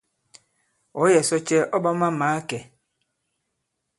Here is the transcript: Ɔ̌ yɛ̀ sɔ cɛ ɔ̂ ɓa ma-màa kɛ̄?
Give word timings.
Ɔ̌ 1.01 1.05
yɛ̀ 1.13 1.23
sɔ 1.29 1.37
cɛ 1.47 1.57
ɔ̂ 1.75 1.79
ɓa 1.83 1.91
ma-màa 1.99 2.39
kɛ̄? 2.49 2.61